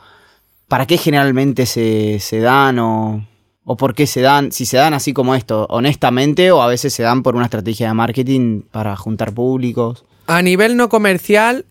[0.68, 3.26] ¿para qué generalmente se, se dan o,
[3.64, 4.52] o por qué se dan?
[4.52, 7.88] Si se dan así como esto, honestamente, o a veces se dan por una estrategia
[7.88, 10.04] de marketing para juntar públicos.
[10.28, 11.64] A nivel no comercial,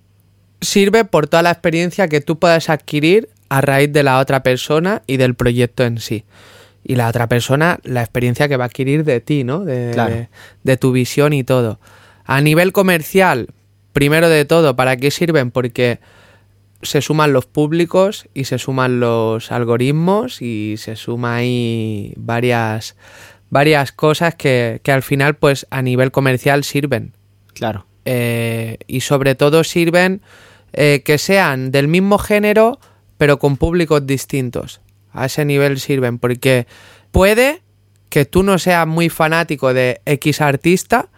[0.66, 5.02] sirve por toda la experiencia que tú puedas adquirir a raíz de la otra persona
[5.08, 6.26] y del proyecto en sí.
[6.84, 9.66] Y la otra persona, la experiencia que va a adquirir de ti, ¿no?
[9.66, 10.14] De, Claro.
[10.14, 10.30] de-
[10.64, 11.80] de tu visión y todo.
[12.26, 13.48] A nivel comercial,
[13.94, 15.52] primero de todo, ¿para qué sirven?
[15.52, 16.00] Porque
[16.82, 22.96] se suman los públicos y se suman los algoritmos y se suma ahí varias,
[23.50, 27.14] varias cosas que, que al final, pues a nivel comercial sirven.
[27.54, 27.88] Claro.
[28.06, 30.22] Eh, y sobre todo sirven
[30.76, 32.80] eh, que sean del mismo género
[33.18, 34.82] pero con públicos distintos.
[35.12, 36.68] A ese nivel sirven porque
[37.12, 37.62] puede
[38.10, 41.10] que tú no seas muy fanático de X artista,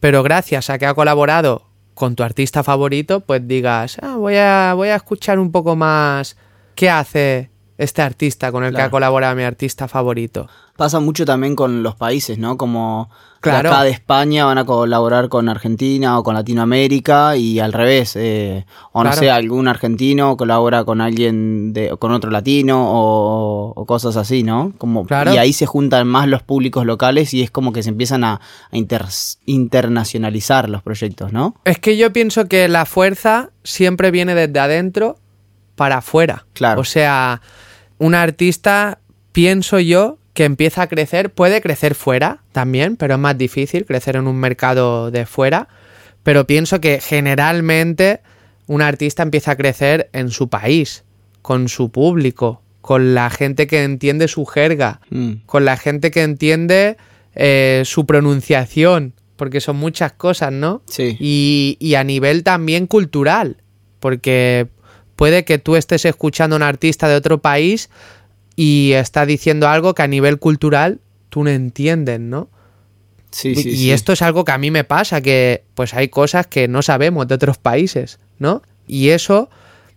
[0.00, 4.74] pero gracias a que ha colaborado con tu artista favorito, pues digas, "Ah, voy, a,
[4.74, 6.36] voy a escuchar un poco más
[6.74, 10.48] qué hace este artista con el que ha colaborado mi artista favorito.
[10.76, 12.56] Pasa mucho también con los países, ¿no?
[12.56, 13.70] Como de Claro.
[13.70, 18.16] acá de España van a colaborar con Argentina o con Latinoamérica y al revés.
[18.16, 23.86] eh, o no sé, algún argentino colabora con alguien de, con otro latino o, o
[23.86, 24.72] cosas así, ¿no?
[24.78, 25.32] Como, Claro.
[25.34, 28.40] Y ahí se juntan más los públicos locales y es como que se empiezan a,
[28.70, 29.04] a inter-
[29.78, 31.54] internacionalizar los proyectos, ¿no?
[31.64, 35.16] Es que yo pienso que la fuerza siempre viene desde adentro
[35.76, 36.46] para afuera.
[36.52, 36.80] Claro.
[36.80, 37.40] O sea,
[37.98, 39.00] un artista,
[39.32, 44.16] pienso yo, que empieza a crecer, puede crecer fuera también, pero es más difícil crecer
[44.16, 45.68] en un mercado de fuera.
[46.24, 48.20] Pero pienso que generalmente
[48.66, 51.04] un artista empieza a crecer en su país,
[51.40, 56.22] con su público, con la gente que entiende su jerga, Mm, con la gente que
[56.22, 56.96] entiende
[57.34, 60.82] eh, su pronunciación, porque son muchas cosas, ¿no?
[60.86, 61.16] Sí.
[61.20, 63.58] Y, y a nivel también cultural,
[64.00, 64.68] porque
[65.16, 67.90] puede que tú estés escuchando a un artista de otro país
[68.56, 72.48] y está diciendo algo que a nivel cultural tú no entiendes, ¿no?
[73.30, 73.92] Sí, sí, y sí.
[73.92, 77.26] esto es algo que a mí me pasa, que pues hay cosas que no sabemos
[77.26, 78.62] de otros países, ¿no?
[78.86, 79.50] Y eso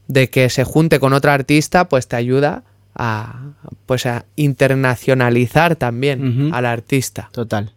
[0.08, 2.64] de que se junte con otro artista, pues te ayuda
[2.96, 3.52] a
[3.86, 7.30] pues a internacionalizar también al artista.
[7.32, 7.74] Total.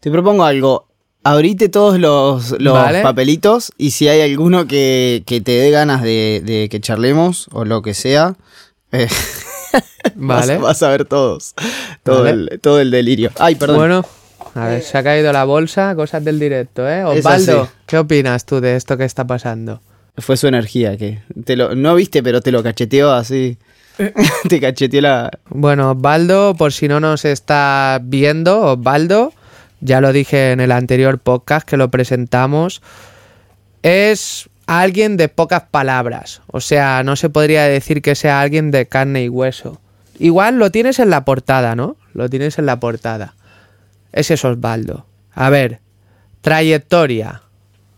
[0.00, 0.89] Te propongo algo.
[1.22, 3.02] Abrite todos los, los Vale.
[3.02, 7.64] papelitos y si hay alguno que, que te dé ganas de, de que charlemos o
[7.64, 8.36] lo que sea.
[8.92, 9.06] eh,
[10.14, 10.54] Vale.
[10.56, 11.54] Vas, vas a ver todos.
[12.02, 12.30] Todo, Vale.
[12.52, 13.30] el, todo el delirio.
[13.38, 13.76] Ay, perdón.
[13.76, 14.04] Bueno,
[14.54, 17.04] a ver, se ha caído la bolsa, cosas del directo, ¿eh?
[17.04, 17.68] Osvaldo.
[17.86, 19.80] ¿qué opinas tú de esto que está pasando?
[20.16, 23.58] Fue su energía que te lo, no viste, pero te lo cacheteó así.
[24.48, 25.30] te cacheteó la.
[25.50, 29.32] Bueno, Osvaldo, por si no nos está viendo, Osvaldo,
[29.80, 32.82] ya lo dije en el anterior podcast que lo presentamos,
[33.82, 36.42] es alguien de pocas palabras.
[36.46, 39.80] O sea, no se podría decir que sea alguien de carne y hueso.
[40.18, 41.96] Igual lo tienes en la portada, ¿no?
[42.12, 43.34] Lo tienes en la portada.
[44.12, 45.06] Ese es Osvaldo.
[45.32, 45.80] A ver,
[46.40, 47.42] trayectoria.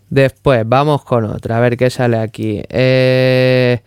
[0.09, 1.57] Después, vamos con otra.
[1.57, 2.63] A ver qué sale aquí.
[2.69, 3.81] Eh,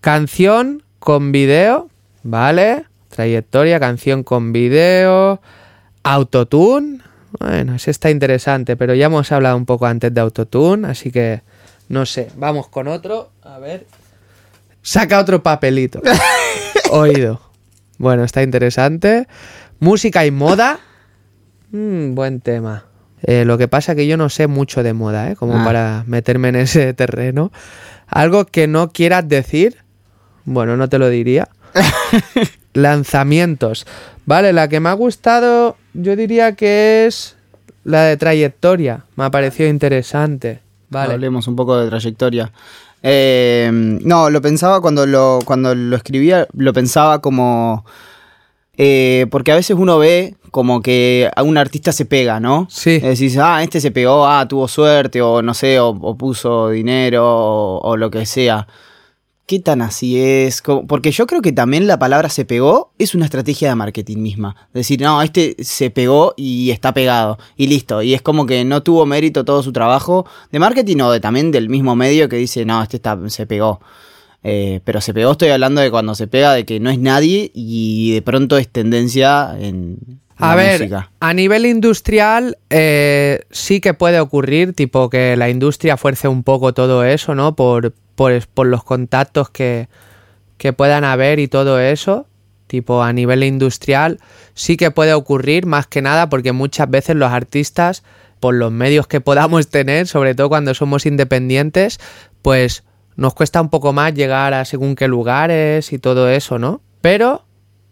[0.00, 1.90] canción con video,
[2.22, 2.86] ¿vale?
[3.08, 5.40] Trayectoria, canción con video.
[6.02, 7.00] Autotune.
[7.40, 11.42] Bueno, ese está interesante, pero ya hemos hablado un poco antes de Autotune, así que
[11.88, 12.28] no sé.
[12.36, 13.30] Vamos con otro.
[13.42, 13.86] A ver.
[14.82, 16.00] Saca otro papelito.
[16.90, 17.40] Oído.
[17.98, 19.26] Bueno, está interesante.
[19.80, 20.80] Música y moda.
[21.70, 22.86] Mm, buen tema.
[23.22, 25.36] Eh, lo que pasa que yo no sé mucho de moda, ¿eh?
[25.36, 25.64] Como Ah.
[25.64, 27.52] para meterme en ese terreno.
[28.08, 29.78] Algo que no quieras decir.
[30.44, 31.48] Bueno, no te lo diría.
[32.74, 33.86] Lanzamientos.
[34.26, 37.36] Vale, la que me ha gustado, yo diría que es
[37.84, 39.04] la de trayectoria.
[39.16, 40.60] Me ha parecido interesante.
[40.88, 41.14] Vale.
[41.14, 42.52] Hablemos un poco de trayectoria.
[43.02, 47.84] Eh, no, lo pensaba cuando lo, cuando lo escribía, lo pensaba como.
[48.76, 52.66] eh, porque a veces uno ve como que a un artista se pega, ¿no?
[52.70, 52.98] Sí.
[53.00, 57.24] Decís, ah, este se pegó, ah, tuvo suerte, o no sé, o, o puso dinero,
[57.26, 58.66] o, o lo que sea.
[59.46, 60.62] ¿Qué tan así es?
[60.86, 64.68] Porque yo creo que también la palabra se pegó es una estrategia de marketing misma.
[64.72, 67.38] Decir, no, este se pegó y está pegado.
[67.56, 68.02] Y listo.
[68.02, 71.50] Y es como que no tuvo mérito todo su trabajo de marketing o de, también
[71.50, 73.80] del mismo medio que dice, no, este está, se pegó.
[74.44, 77.50] Eh, pero se pegó, estoy hablando de cuando se pega, de que no es nadie
[77.54, 79.98] y de pronto es tendencia en
[80.36, 81.10] A la ver, música.
[81.20, 86.74] a nivel industrial eh, sí que puede ocurrir, tipo que la industria fuerce un poco
[86.74, 87.54] todo eso, ¿no?
[87.54, 87.94] Por,
[88.54, 89.88] por, los contactos que,
[90.58, 92.26] que puedan haber y todo eso.
[92.66, 94.18] Tipo, a nivel industrial
[94.54, 98.02] sí que puede ocurrir, más que nada, porque muchas veces los artistas,
[98.40, 102.00] por los medios que podamos tener, sobre todo cuando somos independientes,
[102.40, 102.84] pues
[103.16, 106.80] nos cuesta un poco más llegar a según qué lugares y todo eso, ¿no?
[107.02, 107.44] Pero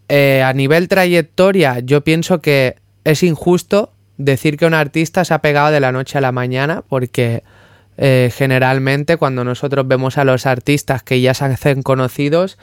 [0.09, 5.39] eh, a nivel trayectoria, yo pienso que es injusto decir que un artista se ha
[5.39, 7.43] pegado de la noche a la mañana, porque
[8.03, 12.57] eh, generalmente cuando nosotros vemos a los artistas que ya se hacen conocidos,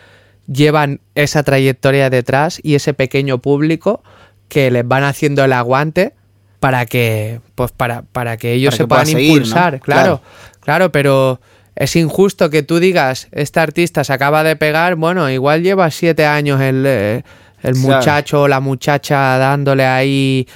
[0.49, 4.03] llevan esa trayectoria detrás y ese pequeño público
[4.49, 6.15] que les van haciendo el aguante
[6.59, 9.37] para que, pues para, para que ellos Para se que puedan seguir, ¿no?
[9.37, 10.23] impulsar, claro,
[10.59, 11.41] claro, pero
[11.77, 16.27] es injusto que tú digas, este artista se acaba de pegar, bueno, igual lleva siete
[16.27, 17.23] años el, eh,
[17.63, 17.97] el Claro.
[17.99, 20.49] muchacho o la muchacha dándole ahí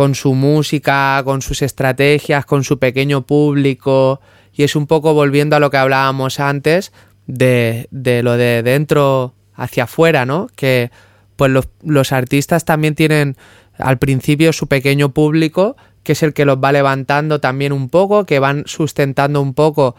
[0.00, 5.56] con su música, con sus estrategias, con su pequeño público, y es un poco volviendo
[5.56, 6.90] a lo que hablábamos antes
[7.26, 10.46] de, de lo de dentro hacia afuera, ¿no?
[10.56, 10.90] Que
[11.36, 13.36] pues los, los artistas también tienen
[13.76, 18.24] al principio su pequeño público, que es el que los va levantando también un poco,
[18.24, 19.96] que van sustentando un poco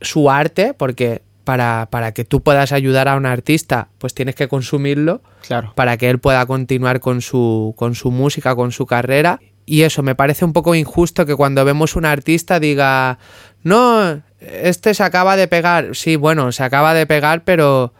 [0.00, 4.48] su arte, porque para, para que tú puedas ayudar a un artista, pues tienes que
[4.48, 5.72] consumirlo Claro.
[5.74, 9.40] para que él pueda continuar con su, con su música, con su carrera.
[9.66, 13.18] Y eso, me parece un poco injusto que cuando vemos un artista diga,
[13.62, 15.94] no, este se acaba de pegar.
[15.94, 17.92] Sí, bueno, se acaba de pegar, pero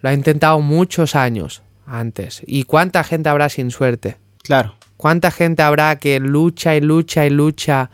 [0.00, 2.42] lo ha intentado muchos años antes.
[2.46, 4.18] ¿Y cuánta gente habrá sin suerte?
[4.42, 4.74] Claro.
[4.96, 7.90] ¿Cuánta gente habrá que lucha y lucha y lucha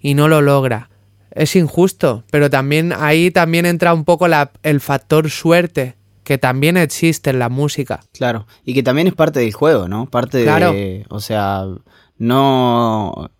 [0.00, 0.88] y no lo logra?
[1.30, 6.76] Es injusto, pero también ahí también entra un poco la- el factor suerte, que también
[6.76, 8.00] existe en la música.
[8.12, 10.06] Claro, y que también es parte del juego, ¿no?
[10.06, 10.72] Parte Claro.
[10.72, 11.64] de, o sea,
[12.32, 13.30] no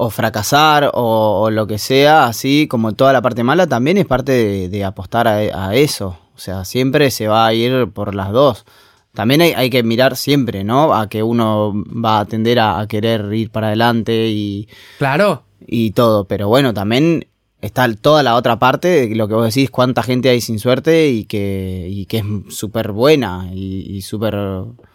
[0.00, 4.06] o fracasar o, o lo que sea, así como toda la parte mala, también es
[4.06, 6.18] parte de, de apostar a, a eso.
[6.36, 8.64] O sea, siempre se va a ir por las dos.
[9.12, 10.94] También hay, hay que mirar siempre, ¿no?
[10.94, 15.92] A que uno va a tender a, a querer ir para adelante y, Claro, y
[15.92, 16.24] todo.
[16.26, 17.28] Pero bueno, también
[17.60, 21.08] está toda la otra parte de lo que vos decís, cuánta gente hay sin suerte
[21.08, 24.36] y que, y que es súper buena y, y súper...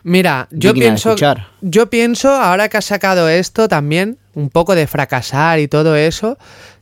[0.04, 1.16] Mira, yo pienso,
[1.62, 6.38] yo pienso, ahora que has sacado esto también, un poco de fracasar y todo eso,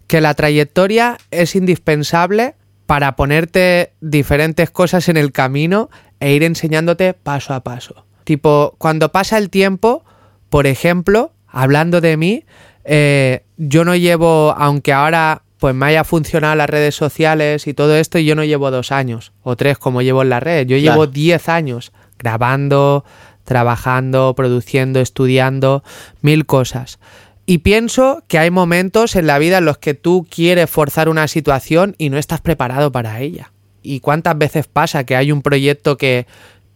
[0.08, 7.13] que la trayectoria es indispensable para ponerte diferentes cosas en el camino e ir enseñándote
[7.13, 8.06] paso a paso.
[8.23, 10.04] Tipo, cuando pasa el tiempo,
[10.49, 12.45] por ejemplo, hablando de mí,
[12.84, 17.96] eh, yo no llevo, aunque ahora pues me haya funcionado las redes sociales y todo
[17.96, 20.96] esto, yo no llevo dos años o tres como llevo en la red, yo llevo
[20.96, 21.12] Claro.
[21.12, 23.06] diez años grabando,
[23.44, 25.84] trabajando, produciendo, estudiando,
[26.22, 27.00] mil cosas.
[27.46, 31.28] Y pienso que hay momentos en la vida en los que tú quieres forzar una
[31.28, 33.52] situación y no estás preparado para ella.
[33.84, 36.26] ¿Y cuántas veces pasa que hay un proyecto que,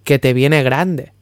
[0.04, 1.14] que te viene grande?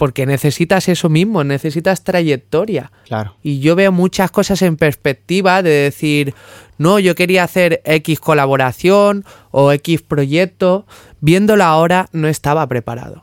[0.00, 2.90] Porque necesitas eso mismo, necesitas trayectoria.
[3.06, 3.36] Claro.
[3.42, 6.32] Y yo veo muchas cosas en perspectiva de decir,
[6.78, 10.86] no, yo quería hacer X colaboración o X proyecto,
[11.20, 13.20] viéndolo ahora no estaba preparado.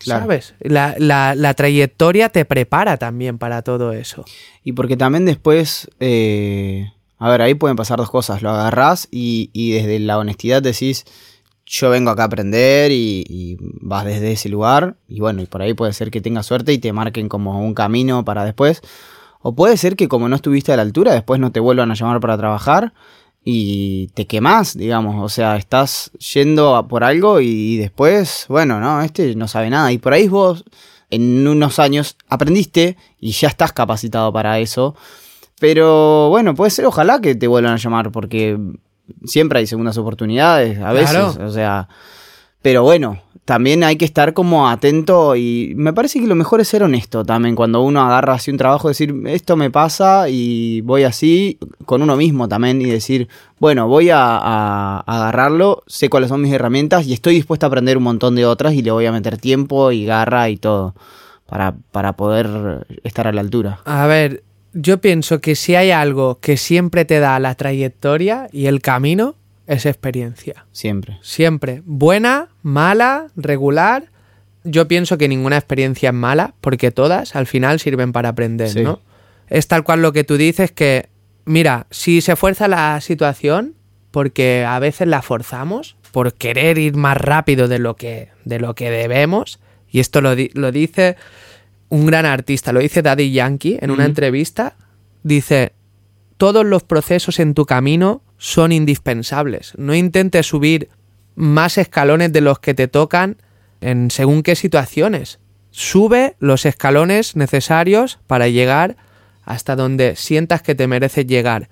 [0.00, 0.24] Claro.
[0.24, 0.54] ¿Sabes?
[0.60, 4.22] La, la- la trayectoria te prepara también para todo eso.
[4.62, 8.42] Y porque también después, eh, a ver, ahí pueden pasar dos cosas.
[8.42, 11.06] Lo agarrás y, y desde la honestidad decís,
[11.66, 14.96] yo vengo acá a aprender y, y vas desde ese lugar.
[15.08, 17.74] Y bueno, y por ahí puede ser que tengas suerte y te marquen como un
[17.74, 18.82] camino para después.
[19.40, 21.94] O puede ser que como no estuviste a la altura, después no te vuelvan a
[21.94, 22.92] llamar para trabajar
[23.44, 25.22] y te quemás, digamos.
[25.22, 29.92] O sea, estás yendo a por algo y después, bueno, no, este no sabe nada.
[29.92, 30.64] Y por ahí vos
[31.10, 34.94] en unos años aprendiste y ya estás capacitado para eso.
[35.60, 38.58] Pero bueno, puede ser, ojalá que te vuelvan a llamar, porque
[39.24, 41.10] siempre hay segundas oportunidades, a veces.
[41.10, 41.34] Claro.
[41.46, 41.88] O sea,
[42.62, 46.68] pero bueno, también hay que estar como atento y me parece que lo mejor es
[46.68, 51.02] ser honesto también cuando uno agarra así un trabajo, decir, esto me pasa y voy
[51.02, 53.26] así con uno mismo también y decir,
[53.58, 57.68] bueno, voy a, a- a agarrarlo, sé cuáles son mis herramientas y estoy dispuesto a
[57.68, 60.94] aprender un montón de otras y le voy a meter tiempo y garra y todo
[61.46, 63.80] para, para poder estar a la altura.
[63.84, 68.66] A ver, yo pienso que si hay algo que siempre te da la trayectoria y
[68.66, 70.66] el camino, es experiencia.
[70.72, 71.18] Siempre.
[71.22, 71.82] Siempre.
[71.84, 74.10] Buena, mala, regular.
[74.64, 78.82] Yo pienso que ninguna experiencia es mala, porque todas al final sirven para aprender, Sí.
[78.82, 79.00] ¿no?
[79.48, 81.08] Es tal cual lo que tú dices que,
[81.44, 83.74] mira, si se fuerza la situación,
[84.10, 88.74] porque a veces la forzamos, por querer ir más rápido de lo que, de lo
[88.74, 89.58] que debemos,
[89.90, 91.16] y esto lo, lo dice
[91.92, 94.76] un gran artista, lo dice Daddy Yankee en una entrevista,
[95.22, 95.74] dice,
[96.38, 99.74] todos los procesos en tu camino son indispensables.
[99.76, 100.88] No intentes subir
[101.34, 103.36] más escalones de los que te tocan
[103.82, 105.38] en según qué situaciones.
[105.70, 108.96] Sube los escalones necesarios para llegar
[109.44, 111.68] hasta donde sientas que te mereces llegar.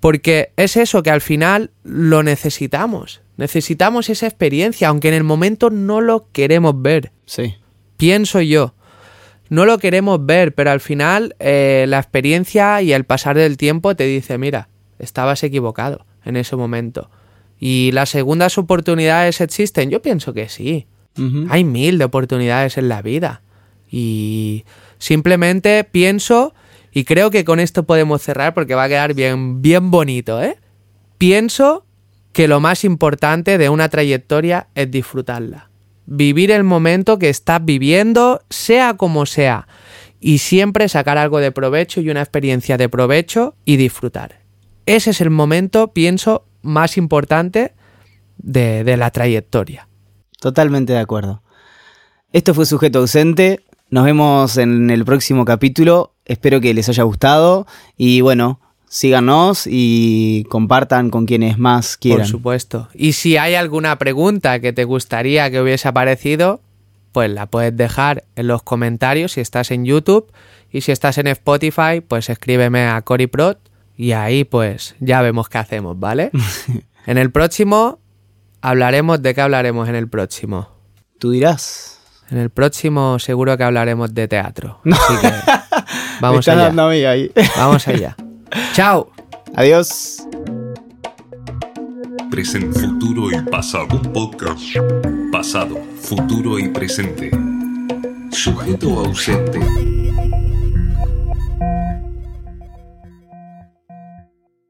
[0.00, 3.20] Porque es eso que al final lo necesitamos.
[3.36, 7.56] Necesitamos esa experiencia, aunque en el momento no lo queremos ver Sí.
[7.98, 8.74] pienso yo.
[9.50, 13.96] No lo queremos ver, pero al final eh, la experiencia y el pasar del tiempo
[13.96, 14.68] te dice, mira,
[15.00, 17.10] estabas equivocado en ese momento.
[17.58, 19.90] ¿Y las segundas oportunidades existen?
[19.90, 20.86] Yo pienso que sí.
[21.50, 23.42] Hay mil de oportunidades en la vida.
[23.90, 24.64] Y
[24.98, 26.54] simplemente pienso,
[26.92, 30.56] y creo que con esto podemos cerrar porque va a quedar bien, bien bonito, ¿eh?
[31.18, 31.84] Pienso
[32.32, 35.69] que lo más importante de una trayectoria es disfrutarla.
[36.12, 39.68] Vivir el momento que estás viviendo, sea como sea.
[40.18, 44.40] Y siempre sacar algo de provecho y una experiencia de provecho y disfrutar.
[44.86, 47.74] Ese es el momento, pienso, más importante
[48.38, 49.88] de, de la trayectoria.
[50.40, 51.44] Totalmente de acuerdo.
[52.32, 53.60] Esto fue Sujeto Ausente.
[53.88, 56.16] Nos vemos en el próximo capítulo.
[56.24, 57.68] Espero que les haya gustado.
[57.96, 58.60] Y bueno,
[58.90, 62.22] síganos y compartan con quienes más quieran.
[62.22, 62.88] Por supuesto.
[62.92, 66.60] Y si hay alguna pregunta que te gustaría que hubiese aparecido,
[67.12, 70.30] pues la puedes dejar en los comentarios si estás en YouTube.
[70.72, 73.58] Y si estás en Spotify, pues escríbeme a CoriProt
[73.96, 76.30] y ahí pues ya vemos qué hacemos, ¿vale?
[77.06, 78.00] en el próximo
[78.60, 80.68] hablaremos de qué hablaremos en el próximo.
[81.18, 82.00] Tú dirás.
[82.28, 84.80] En el próximo seguro que hablaremos de teatro.
[84.84, 85.32] Así que
[86.20, 86.62] vamos allá.
[86.62, 87.30] dando a mí ahí.
[87.56, 88.16] Vamos allá.
[88.72, 89.10] Chao.
[89.54, 90.26] Adiós.
[92.30, 93.88] Presente, futuro y pasado.
[93.96, 94.62] Un podcast.
[95.32, 97.30] Pasado, futuro y presente.
[98.30, 99.60] Sujeto ausente.